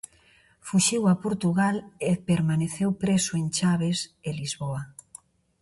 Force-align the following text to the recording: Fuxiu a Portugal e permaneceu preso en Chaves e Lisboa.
Fuxiu 0.67 1.01
a 1.11 1.13
Portugal 1.25 1.75
e 2.09 2.11
permaneceu 2.29 2.89
preso 3.03 3.31
en 3.41 3.47
Chaves 3.57 3.99
e 4.27 4.29
Lisboa. 4.41 4.81